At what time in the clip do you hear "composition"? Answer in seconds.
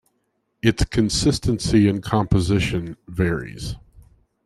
2.01-2.97